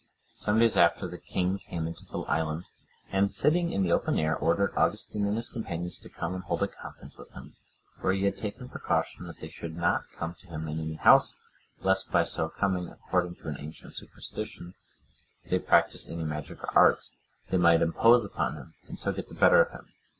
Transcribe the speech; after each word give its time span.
Some 0.33 0.57
days 0.57 0.77
after, 0.77 1.07
the 1.07 1.19
king 1.19 1.59
came 1.59 1.85
into 1.85 2.05
the 2.11 2.21
island, 2.21 2.65
and 3.11 3.31
sitting 3.31 3.71
in 3.71 3.83
the 3.83 3.91
open 3.91 4.17
air, 4.17 4.35
ordered 4.35 4.75
Augustine 4.75 5.27
and 5.27 5.35
his 5.35 5.49
companions 5.51 5.99
to 5.99 6.09
come 6.09 6.33
and 6.33 6.43
hold 6.43 6.63
a 6.63 6.67
conference 6.67 7.19
with 7.19 7.29
him. 7.33 7.55
For 7.99 8.11
he 8.11 8.23
had 8.23 8.35
taken 8.35 8.67
precaution 8.67 9.27
that 9.27 9.39
they 9.39 9.47
should 9.47 9.75
not 9.77 10.05
come 10.17 10.33
to 10.39 10.47
him 10.47 10.67
in 10.67 10.79
any 10.79 10.95
house, 10.95 11.35
lest, 11.81 12.11
by 12.11 12.23
so 12.23 12.49
coming, 12.49 12.87
according 12.89 13.35
to 13.43 13.49
an 13.49 13.57
ancient 13.59 13.93
superstition, 13.95 14.73
if 15.43 15.51
they 15.51 15.59
practised 15.59 16.09
any 16.09 16.23
magical 16.23 16.67
arts, 16.73 17.11
they 17.51 17.57
might 17.57 17.83
impose 17.83 18.25
upon 18.25 18.55
him, 18.55 18.73
and 18.87 18.97
so 18.97 19.13
get 19.13 19.29
the 19.29 19.35
better 19.35 19.61
of 19.61 19.69
him. 19.71 19.87